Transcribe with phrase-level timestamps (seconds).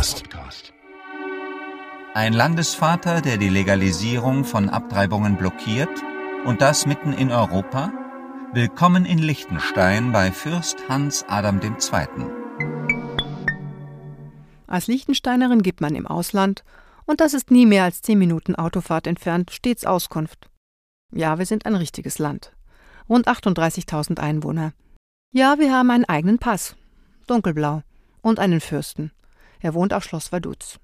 [0.00, 0.72] Podcast.
[2.14, 5.90] Ein Landesvater, der die Legalisierung von Abtreibungen blockiert
[6.46, 7.92] und das mitten in Europa?
[8.54, 12.06] Willkommen in Liechtenstein bei Fürst Hans Adam II.
[14.66, 16.64] Als Liechtensteinerin gibt man im Ausland,
[17.04, 20.48] und das ist nie mehr als zehn Minuten Autofahrt entfernt, stets Auskunft.
[21.12, 22.54] Ja, wir sind ein richtiges Land.
[23.06, 24.72] Rund 38.000 Einwohner.
[25.32, 26.74] Ja, wir haben einen eigenen Pass.
[27.26, 27.82] Dunkelblau.
[28.22, 29.12] Und einen Fürsten.
[29.60, 30.80] Er wohnt auf Schloss Vaduz.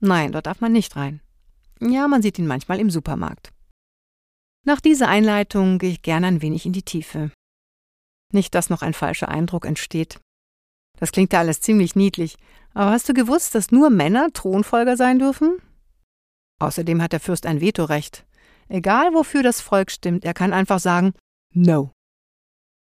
[0.00, 1.20] Nein, dort darf man nicht rein.
[1.80, 3.52] Ja, man sieht ihn manchmal im Supermarkt.
[4.64, 7.30] Nach dieser Einleitung gehe ich gerne ein wenig in die Tiefe.
[8.32, 10.20] Nicht, dass noch ein falscher Eindruck entsteht.
[10.98, 12.36] Das klingt ja alles ziemlich niedlich,
[12.74, 15.58] aber hast du gewusst, dass nur Männer Thronfolger sein dürfen?
[16.60, 18.26] Außerdem hat der Fürst ein Vetorecht.
[18.68, 21.14] Egal wofür das Volk stimmt, er kann einfach sagen
[21.54, 21.92] No.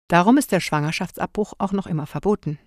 [0.07, 2.57] Darum ist der Schwangerschaftsabbruch auch noch immer verboten.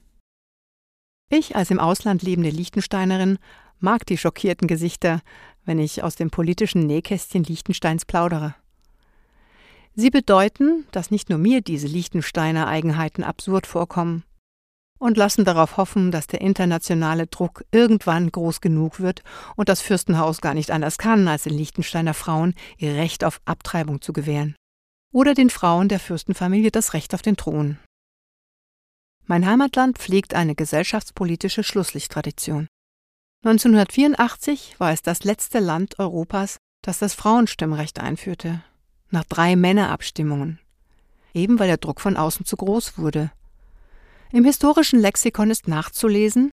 [1.32, 3.38] Ich als im Ausland lebende Liechtensteinerin
[3.78, 5.22] mag die schockierten Gesichter,
[5.64, 8.56] wenn ich aus dem politischen Nähkästchen Liechtensteins plaudere.
[9.94, 14.24] Sie bedeuten, dass nicht nur mir diese Liechtensteiner Eigenheiten absurd vorkommen
[14.98, 19.22] und lassen darauf hoffen, dass der internationale Druck irgendwann groß genug wird
[19.54, 24.00] und das Fürstenhaus gar nicht anders kann, als den Liechtensteiner Frauen ihr Recht auf Abtreibung
[24.00, 24.56] zu gewähren.
[25.12, 27.78] Oder den Frauen der Fürstenfamilie das Recht auf den Thron.
[29.30, 32.66] Mein Heimatland pflegt eine gesellschaftspolitische Schlusslichttradition.
[33.44, 38.64] 1984 war es das letzte Land Europas, das das Frauenstimmrecht einführte,
[39.10, 40.58] nach drei Männerabstimmungen,
[41.32, 43.30] eben weil der Druck von außen zu groß wurde.
[44.32, 46.50] Im historischen Lexikon ist nachzulesen,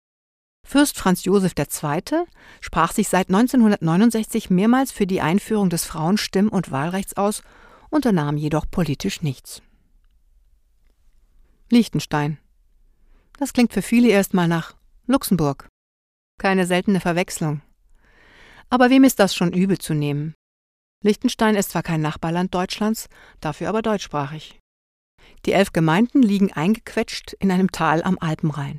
[0.66, 2.24] Fürst Franz Josef II.
[2.62, 7.42] sprach sich seit 1969 mehrmals für die Einführung des Frauenstimm- und Wahlrechts aus,
[7.90, 9.60] unternahm jedoch politisch nichts.
[11.68, 12.38] Liechtenstein
[13.42, 14.76] das klingt für viele erstmal nach
[15.08, 15.66] Luxemburg.
[16.38, 17.60] Keine seltene Verwechslung.
[18.70, 20.34] Aber wem ist das schon übel zu nehmen?
[21.02, 23.08] Liechtenstein ist zwar kein Nachbarland Deutschlands,
[23.40, 24.60] dafür aber deutschsprachig.
[25.44, 28.78] Die elf Gemeinden liegen eingequetscht in einem Tal am Alpenrhein.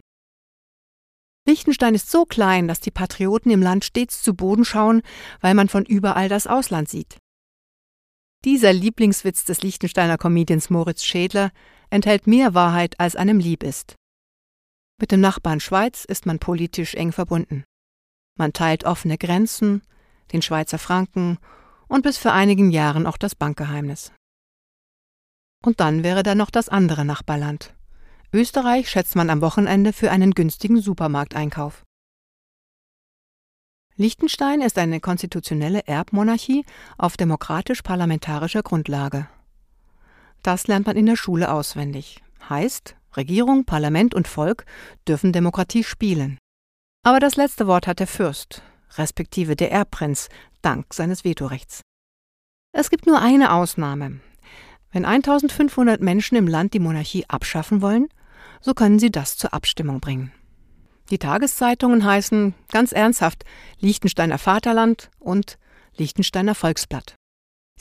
[1.45, 5.01] Liechtenstein ist so klein, dass die Patrioten im Land stets zu Boden schauen,
[5.41, 7.17] weil man von überall das Ausland sieht.
[8.45, 11.51] Dieser Lieblingswitz des Liechtensteiner Comedians Moritz Schädler
[11.89, 13.97] enthält mehr Wahrheit, als einem lieb ist.
[15.03, 17.65] Mit dem Nachbarn Schweiz ist man politisch eng verbunden.
[18.39, 19.81] Man teilt offene Grenzen,
[20.31, 21.39] den Schweizer Franken
[21.89, 24.13] und bis vor einigen Jahren auch das Bankgeheimnis.
[25.61, 27.75] Und dann wäre da noch das andere Nachbarland.
[28.31, 31.83] Österreich schätzt man am Wochenende für einen günstigen Supermarkteinkauf.
[33.97, 36.63] Liechtenstein ist eine konstitutionelle Erbmonarchie
[36.97, 39.27] auf demokratisch-parlamentarischer Grundlage.
[40.43, 42.23] Das lernt man in der Schule auswendig.
[42.49, 44.65] Heißt, Regierung, Parlament und Volk
[45.07, 46.37] dürfen Demokratie spielen.
[47.03, 48.61] Aber das letzte Wort hat der Fürst,
[48.97, 50.29] respektive der Erbprinz,
[50.61, 51.81] dank seines Vetorechts.
[52.71, 54.19] Es gibt nur eine Ausnahme.
[54.91, 58.07] Wenn 1500 Menschen im Land die Monarchie abschaffen wollen,
[58.61, 60.31] so können sie das zur Abstimmung bringen.
[61.09, 63.43] Die Tageszeitungen heißen ganz ernsthaft
[63.79, 65.57] Liechtensteiner Vaterland und
[65.95, 67.15] Liechtensteiner Volksblatt.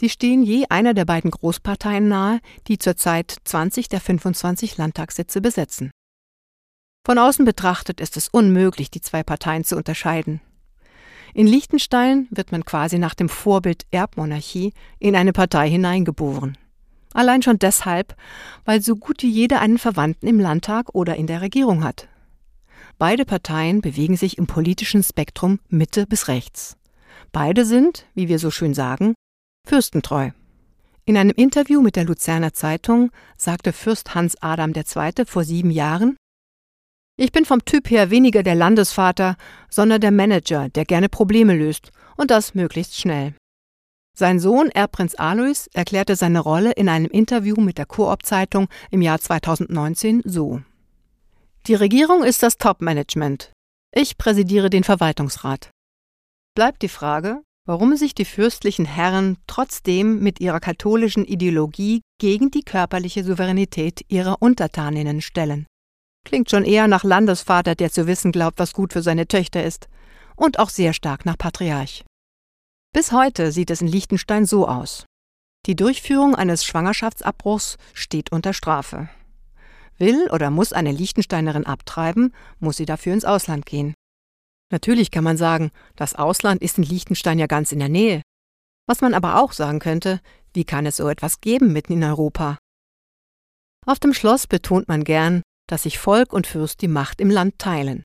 [0.02, 5.92] Sie stehen je einer der beiden Großparteien nahe, die zurzeit 20 der 25 Landtagssitze besetzen.
[7.06, 10.40] Von außen betrachtet ist es unmöglich, die zwei Parteien zu unterscheiden.
[11.34, 16.58] In Liechtenstein wird man quasi nach dem Vorbild Erbmonarchie in eine Partei hineingeboren.
[17.14, 18.16] Allein schon deshalb,
[18.64, 22.08] weil so gut wie jeder einen Verwandten im Landtag oder in der Regierung hat.
[22.98, 26.76] Beide Parteien bewegen sich im politischen Spektrum Mitte bis rechts.
[27.30, 29.14] Beide sind, wie wir so schön sagen,
[29.66, 30.30] Fürstentreu.
[31.04, 35.24] In einem Interview mit der Luzerner Zeitung sagte Fürst Hans Adam II.
[35.26, 36.16] vor sieben Jahren
[37.16, 39.36] Ich bin vom Typ her weniger der Landesvater,
[39.68, 43.34] sondern der Manager, der gerne Probleme löst, und das möglichst schnell.
[44.14, 49.18] Sein Sohn Erbprinz Alois erklärte seine Rolle in einem Interview mit der Koop-Zeitung im Jahr
[49.18, 50.60] 2019 so
[51.66, 53.52] Die Regierung ist das Top-Management.
[53.94, 55.70] Ich präsidiere den Verwaltungsrat.
[56.54, 62.62] Bleibt die Frage, warum sich die fürstlichen Herren trotzdem mit ihrer katholischen Ideologie gegen die
[62.62, 65.66] körperliche Souveränität ihrer Untertaninnen stellen.
[66.24, 69.88] Klingt schon eher nach Landesvater, der zu wissen glaubt, was gut für seine Töchter ist,
[70.36, 72.04] und auch sehr stark nach Patriarch.
[72.92, 75.06] Bis heute sieht es in Liechtenstein so aus.
[75.66, 79.08] Die Durchführung eines Schwangerschaftsabbruchs steht unter Strafe.
[79.98, 83.94] Will oder muss eine Liechtensteinerin abtreiben, muss sie dafür ins Ausland gehen.
[84.72, 88.22] Natürlich kann man sagen, das Ausland ist in Liechtenstein ja ganz in der Nähe.
[88.88, 90.20] Was man aber auch sagen könnte,
[90.54, 92.58] wie kann es so etwas geben mitten in Europa?
[93.86, 97.58] Auf dem Schloss betont man gern, dass sich Volk und Fürst die Macht im Land
[97.58, 98.02] teilen.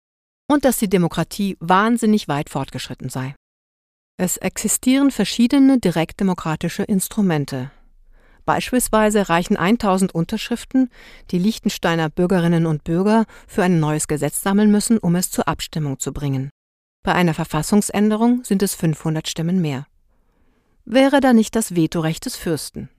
[0.47, 3.33] und dass die Demokratie wahnsinnig weit fortgeschritten sei.
[4.17, 7.71] Es existieren verschiedene direktdemokratische Instrumente.
[8.45, 10.91] Beispielsweise reichen 1000 Unterschriften,
[11.31, 15.99] die Liechtensteiner Bürgerinnen und Bürger für ein neues Gesetz sammeln müssen, um es zur Abstimmung
[15.99, 16.51] zu bringen.
[17.05, 19.85] Bei einer Verfassungsänderung sind es 500 Stimmen mehr.
[20.85, 22.89] Wäre da nicht das Vetorecht des Fürsten?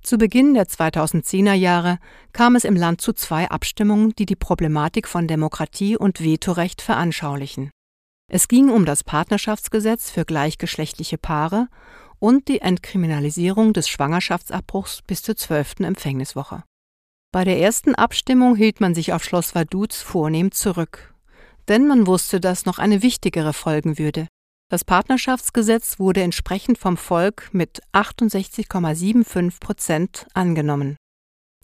[0.00, 1.98] Zu Beginn der 2010er Jahre
[2.32, 7.70] kam es im Land zu zwei Abstimmungen, die die Problematik von Demokratie und Vetorecht veranschaulichen.
[8.30, 11.66] Es ging um das Partnerschaftsgesetz für gleichgeschlechtliche Paare
[12.20, 16.62] und die Entkriminalisierung des Schwangerschaftsabbruchs bis zur zwölften Empfängniswoche.
[17.32, 21.13] Bei der ersten Abstimmung hielt man sich auf Schloss Vaduz vornehm zurück,
[21.68, 24.28] denn man wusste, dass noch eine wichtigere folgen würde,
[24.70, 30.96] das Partnerschaftsgesetz wurde entsprechend vom Volk mit 68,75 Prozent angenommen.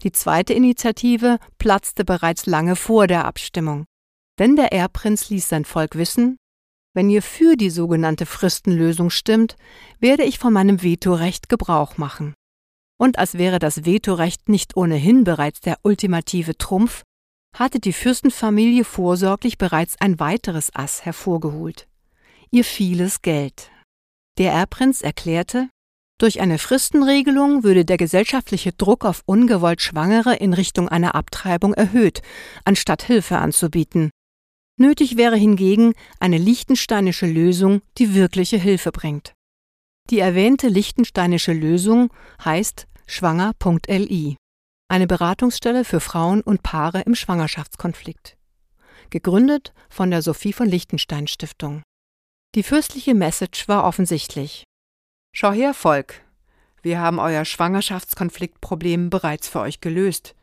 [0.02, 3.86] Die zweite Initiative platzte bereits lange vor der Abstimmung,
[4.38, 6.36] denn der Erbprinz ließ sein Volk wissen,
[6.94, 9.56] wenn ihr für die sogenannte Fristenlösung stimmt,
[9.98, 12.34] werde ich von meinem Vetorecht Gebrauch machen.
[12.98, 17.02] Und als wäre das Vetorecht nicht ohnehin bereits der ultimative Trumpf,
[17.56, 21.86] hatte die Fürstenfamilie vorsorglich bereits ein weiteres Ass hervorgeholt
[22.50, 23.70] ihr vieles Geld.
[24.38, 25.68] Der Erbprinz erklärte,
[26.18, 32.20] durch eine Fristenregelung würde der gesellschaftliche Druck auf ungewollt Schwangere in Richtung einer Abtreibung erhöht,
[32.64, 34.10] anstatt Hilfe anzubieten.
[34.78, 39.32] Nötig wäre hingegen eine liechtensteinische Lösung, die wirkliche Hilfe bringt.
[40.10, 42.12] Die erwähnte liechtensteinische Lösung
[42.44, 44.36] heißt schwanger.li,
[44.90, 48.36] eine Beratungsstelle für Frauen und Paare im Schwangerschaftskonflikt.
[49.10, 51.82] Gegründet von der Sophie von Liechtenstein Stiftung.
[52.56, 54.64] Die fürstliche Message war offensichtlich.
[55.32, 56.22] Schau her, Volk.
[56.82, 60.34] Wir haben euer Schwangerschaftskonfliktproblem bereits für euch gelöst.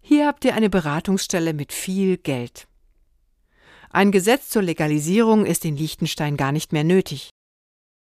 [0.00, 2.68] Hier habt ihr eine Beratungsstelle mit viel Geld.
[3.90, 7.30] Ein Gesetz zur Legalisierung ist in Liechtenstein gar nicht mehr nötig.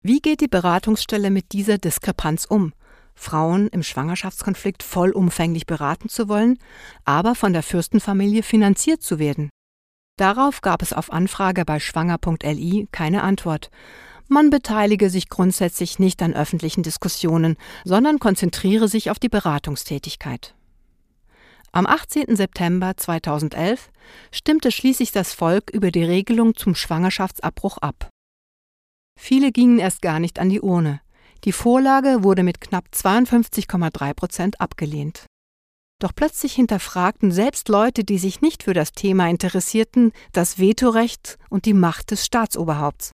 [0.02, 2.74] Wie geht die Beratungsstelle mit dieser Diskrepanz um?
[3.14, 6.58] Frauen im Schwangerschaftskonflikt vollumfänglich beraten zu wollen,
[7.04, 9.50] aber von der Fürstenfamilie finanziert zu werden.
[10.18, 13.70] Darauf gab es auf Anfrage bei schwanger.li keine Antwort.
[14.28, 20.54] Man beteilige sich grundsätzlich nicht an öffentlichen Diskussionen, sondern konzentriere sich auf die Beratungstätigkeit.
[21.72, 22.36] Am 18.
[22.36, 23.90] September 2011
[24.30, 28.10] stimmte schließlich das Volk über die Regelung zum Schwangerschaftsabbruch ab.
[29.18, 31.00] Viele gingen erst gar nicht an die Urne.
[31.44, 35.26] Die Vorlage wurde mit knapp 52,3 Prozent abgelehnt.
[35.98, 41.64] Doch plötzlich hinterfragten selbst Leute, die sich nicht für das Thema interessierten, das Vetorecht und
[41.64, 43.12] die Macht des Staatsoberhaupts.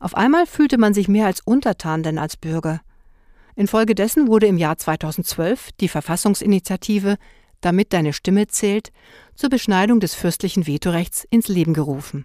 [0.00, 2.80] Auf einmal fühlte man sich mehr als untertan denn als Bürger.
[3.54, 7.18] Infolgedessen wurde im Jahr 2012 die Verfassungsinitiative
[7.60, 8.90] Damit deine Stimme zählt
[9.36, 12.24] zur Beschneidung des fürstlichen Vetorechts ins Leben gerufen.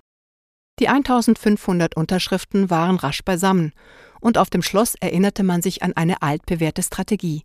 [0.80, 3.74] Die 1500 Unterschriften waren rasch beisammen,
[4.19, 7.44] und auf dem Schloss erinnerte man sich an eine altbewährte Strategie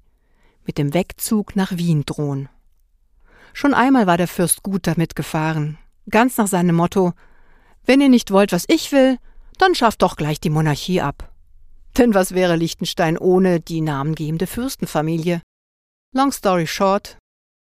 [0.64, 2.48] mit dem Wegzug nach Wien drohen.
[3.52, 5.78] Schon einmal war der Fürst gut damit gefahren,
[6.08, 7.12] ganz nach seinem Motto
[7.84, 9.18] Wenn ihr nicht wollt, was ich will,
[9.58, 11.32] dann schafft doch gleich die Monarchie ab.
[11.98, 15.42] Denn was wäre Liechtenstein ohne die namengebende Fürstenfamilie?
[16.14, 17.18] Long story short,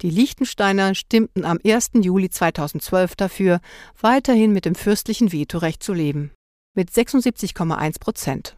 [0.03, 1.91] die Liechtensteiner stimmten am 1.
[1.95, 3.61] Juli 2012 dafür,
[4.01, 6.33] weiterhin mit dem fürstlichen Vetorecht zu leben.
[6.75, 8.57] Mit 76,1 Prozent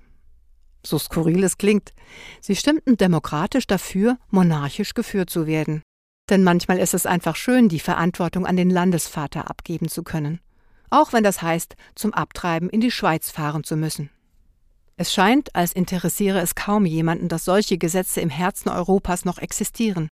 [0.85, 1.93] so skurril es klingt.
[2.41, 5.83] Sie stimmten demokratisch dafür, monarchisch geführt zu werden.
[6.31, 10.41] Denn manchmal ist es einfach schön, die Verantwortung an den Landesvater abgeben zu können.
[10.91, 14.11] Auch wenn das heißt, zum Abtreiben in die Schweiz fahren zu müssen.
[14.97, 20.09] Es scheint, als interessiere es kaum jemanden, dass solche Gesetze im Herzen Europas noch existieren.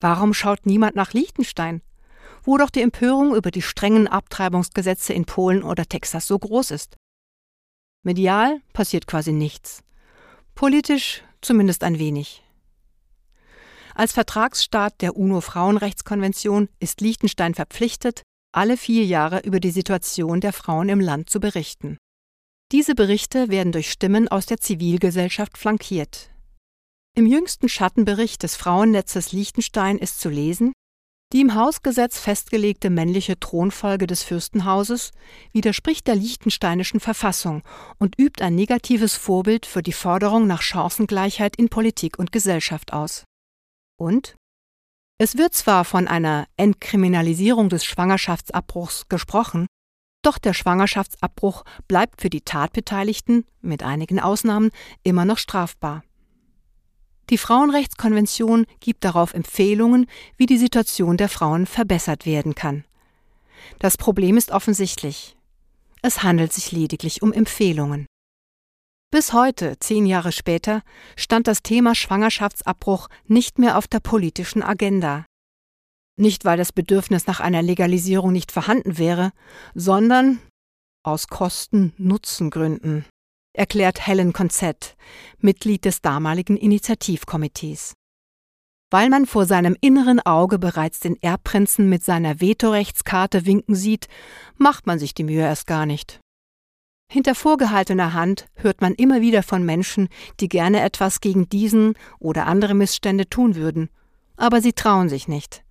[0.00, 1.82] Warum schaut niemand nach Liechtenstein,
[2.42, 6.96] wo doch die Empörung über die strengen Abtreibungsgesetze in Polen oder Texas so groß ist?
[8.02, 9.83] Medial passiert quasi nichts.
[10.54, 12.42] Politisch zumindest ein wenig.
[13.94, 20.88] Als Vertragsstaat der UNO-Frauenrechtskonvention ist Liechtenstein verpflichtet, alle vier Jahre über die Situation der Frauen
[20.88, 21.98] im Land zu berichten.
[22.72, 26.30] Diese Berichte werden durch Stimmen aus der Zivilgesellschaft flankiert.
[27.16, 30.72] Im jüngsten Schattenbericht des Frauennetzes Liechtenstein ist zu lesen,
[31.34, 35.10] die im Hausgesetz festgelegte männliche Thronfolge des Fürstenhauses
[35.52, 37.64] widerspricht der liechtensteinischen Verfassung
[37.98, 43.24] und übt ein negatives Vorbild für die Forderung nach Chancengleichheit in Politik und Gesellschaft aus.
[43.98, 44.36] Und
[45.18, 49.66] es wird zwar von einer Entkriminalisierung des Schwangerschaftsabbruchs gesprochen,
[50.22, 54.70] doch der Schwangerschaftsabbruch bleibt für die Tatbeteiligten, mit einigen Ausnahmen,
[55.02, 56.04] immer noch strafbar.
[57.30, 62.84] Die Frauenrechtskonvention gibt darauf Empfehlungen, wie die Situation der Frauen verbessert werden kann.
[63.78, 65.36] Das Problem ist offensichtlich.
[66.02, 68.06] Es handelt sich lediglich um Empfehlungen.
[69.10, 70.82] Bis heute, zehn Jahre später,
[71.16, 75.24] stand das Thema Schwangerschaftsabbruch nicht mehr auf der politischen Agenda.
[76.16, 79.30] Nicht, weil das Bedürfnis nach einer Legalisierung nicht vorhanden wäre,
[79.74, 80.40] sondern
[81.02, 83.04] aus Kosten-Nutzen-Gründen,
[83.54, 84.96] erklärt Helen Konzett,
[85.38, 87.94] Mitglied des damaligen Initiativkomitees.
[88.90, 94.08] Weil man vor seinem inneren Auge bereits den Erbprinzen mit seiner Vetorechtskarte winken sieht,
[94.56, 96.20] macht man sich die Mühe erst gar nicht.
[97.10, 100.08] Hinter vorgehaltener Hand hört man immer wieder von Menschen,
[100.40, 103.88] die gerne etwas gegen diesen oder andere Missstände tun würden,
[104.36, 105.64] aber sie trauen sich nicht.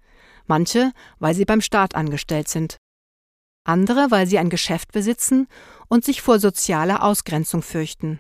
[0.46, 2.78] Manche, weil sie beim Staat angestellt sind.
[3.64, 5.48] Andere, weil sie ein Geschäft besitzen
[5.88, 8.20] und sich vor sozialer Ausgrenzung fürchten.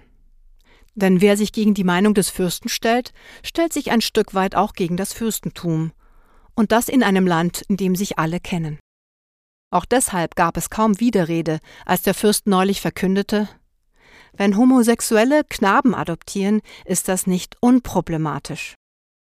[0.95, 4.73] Denn wer sich gegen die Meinung des Fürsten stellt, stellt sich ein Stück weit auch
[4.73, 5.91] gegen das Fürstentum.
[6.55, 8.79] Und das in einem Land, in dem sich alle kennen.
[9.71, 13.49] Auch deshalb gab es kaum Widerrede, als der Fürst neulich verkündete,
[14.35, 18.73] wenn Homosexuelle Knaben adoptieren, ist das nicht unproblematisch.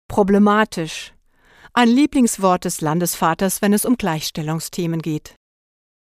[0.09, 1.13] Problematisch.
[1.75, 5.35] Ein Lieblingswort des Landesvaters, wenn es um Gleichstellungsthemen geht.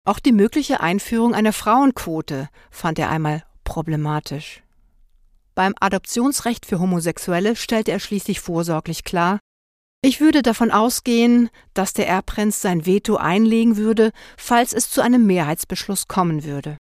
[0.04, 4.64] Auch die mögliche Einführung einer Frauenquote fand er einmal problematisch.
[5.54, 9.40] Beim Adoptionsrecht für Homosexuelle stellte er schließlich vorsorglich klar,
[10.04, 15.28] ich würde davon ausgehen, dass der Erbprinz sein Veto einlegen würde, falls es zu einem
[15.28, 16.78] Mehrheitsbeschluss kommen würde.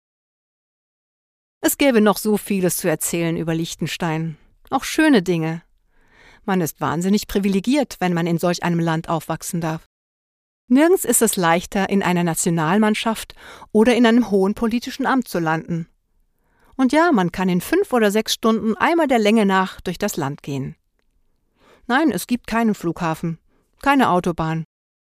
[1.62, 4.38] Es gäbe noch so vieles zu erzählen über Liechtenstein,
[4.70, 5.62] auch schöne Dinge.
[6.44, 9.86] Man ist wahnsinnig privilegiert, wenn man in solch einem Land aufwachsen darf.
[10.68, 13.36] Nirgends ist es leichter, in einer Nationalmannschaft
[13.72, 15.88] oder in einem hohen politischen Amt zu landen.
[16.76, 20.18] Und ja, man kann in fünf oder sechs Stunden einmal der Länge nach durch das
[20.18, 20.76] Land gehen.
[21.88, 23.38] Nein, es gibt keinen Flughafen,
[23.82, 24.66] keine Autobahn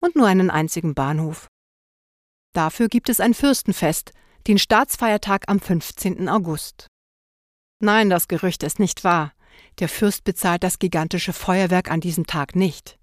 [0.01, 1.47] und nur einen einzigen Bahnhof.
[2.53, 4.13] Dafür gibt es ein Fürstenfest,
[4.47, 6.29] den Staatsfeiertag am 15.
[6.29, 6.87] August.
[7.79, 9.33] Nein, das Gerücht ist nicht wahr.
[9.79, 12.98] Der Fürst bezahlt das gigantische Feuerwerk an diesem Tag nicht.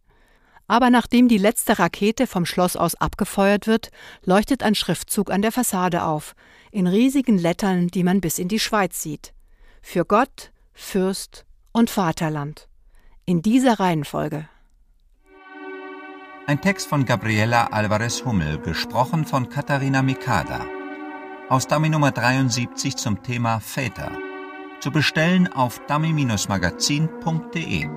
[0.69, 3.91] Aber nachdem die letzte Rakete vom Schloss aus abgefeuert wird,
[4.25, 6.35] leuchtet ein Schriftzug an der Fassade auf,
[6.73, 9.33] in riesigen Lettern, die man bis in die Schweiz sieht.
[9.81, 12.69] Für Gott, Fürst und Vaterland.
[13.25, 14.49] In dieser Reihenfolge.
[16.49, 20.67] Ein Text von Gabriela Alvarez Hummel, gesprochen von Katharina Mikada.
[21.49, 24.13] Aus Dummy Nummer 73 zum Thema Väter.
[24.81, 27.89] Zu bestellen auf dummy-magazin.de.